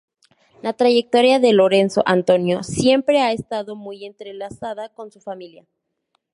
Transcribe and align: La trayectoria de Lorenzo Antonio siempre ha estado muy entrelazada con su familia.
La 0.63 0.73
trayectoria 0.73 1.37
de 1.39 1.53
Lorenzo 1.53 2.01
Antonio 2.07 2.63
siempre 2.63 3.21
ha 3.21 3.33
estado 3.33 3.75
muy 3.75 4.03
entrelazada 4.03 4.89
con 4.89 5.11
su 5.11 5.19
familia. 5.21 5.67